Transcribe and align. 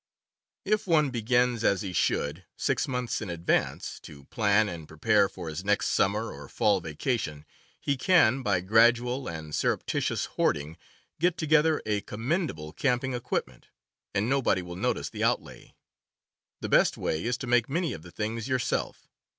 If 0.65 0.87
one 0.87 1.11
begins, 1.11 1.63
as 1.63 1.83
he 1.83 1.93
should, 1.93 2.43
six 2.57 2.87
months 2.87 3.21
in 3.21 3.29
advance, 3.29 3.99
to 3.99 4.23
plan 4.23 4.67
and 4.67 4.87
prepare 4.87 5.29
for 5.29 5.47
his 5.47 5.63
next 5.63 5.89
summer 5.89 6.31
or 6.33 6.49
fall 6.49 6.81
vaca 6.81 7.19
tion, 7.19 7.45
he 7.79 7.95
can, 7.97 8.41
by 8.41 8.61
gradual 8.61 9.27
and 9.27 9.53
surreptitious 9.53 10.25
hoarding, 10.25 10.75
get 11.19 11.37
together 11.37 11.83
a 11.85 12.01
commendable 12.01 12.73
camping 12.73 13.13
equipment, 13.13 13.67
and 14.15 14.27
nobody 14.27 14.63
will 14.63 14.75
notice 14.75 15.11
the 15.11 15.23
outlay. 15.23 15.75
The 16.61 16.69
best 16.69 16.97
way 16.97 17.23
is 17.23 17.37
to 17.37 17.45
make 17.45 17.69
many 17.69 17.93
of 17.93 18.01
the 18.01 18.09
things 18.09 18.47
yourself. 18.47 19.07